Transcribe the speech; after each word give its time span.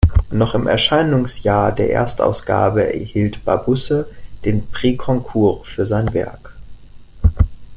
Noch 0.31 0.55
im 0.55 0.65
Erscheinungsjahr 0.65 1.71
der 1.71 1.91
Erstausgabe 1.91 2.91
erhielt 2.91 3.45
Barbusse 3.45 4.09
den 4.45 4.65
Prix 4.65 5.05
Goncourt 5.05 5.67
für 5.67 5.85
sein 5.85 6.11
Werk. 6.15 6.55